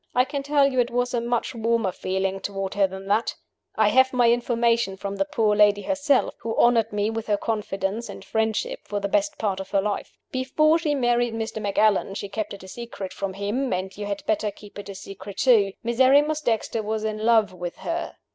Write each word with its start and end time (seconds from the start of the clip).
I 0.15 0.25
can 0.25 0.41
tell 0.41 0.65
you 0.67 0.79
it 0.79 0.89
was 0.89 1.13
a 1.13 1.21
much 1.21 1.53
warmer 1.53 1.91
feeling 1.91 2.39
toward 2.39 2.73
her 2.73 2.87
than 2.87 3.05
that. 3.09 3.35
I 3.75 3.89
have 3.89 4.13
my 4.13 4.31
information 4.31 4.97
from 4.97 5.17
the 5.17 5.25
poor 5.25 5.55
lady 5.55 5.83
herself 5.83 6.33
who 6.39 6.57
honored 6.57 6.91
me 6.91 7.11
with 7.11 7.27
her 7.27 7.37
confidence 7.37 8.09
and 8.09 8.25
friendship 8.25 8.79
for 8.87 8.99
the 8.99 9.07
best 9.07 9.37
part 9.37 9.59
of 9.59 9.69
her 9.69 9.79
life. 9.79 10.17
Before 10.31 10.79
she 10.79 10.95
married 10.95 11.35
Mr. 11.35 11.61
Macallan 11.61 12.15
she 12.15 12.29
kept 12.29 12.55
it 12.55 12.63
a 12.63 12.67
secret 12.67 13.13
from 13.13 13.33
him, 13.33 13.71
and 13.71 13.95
you 13.95 14.07
had 14.07 14.25
better 14.25 14.49
keep 14.49 14.79
it 14.79 14.89
a 14.89 14.95
secret 14.95 15.37
too 15.37 15.73
Miserrimus 15.83 16.41
Dexter 16.41 16.81
was 16.81 17.03
in 17.03 17.19
love 17.19 17.53
with 17.53 17.75
her. 17.85 18.17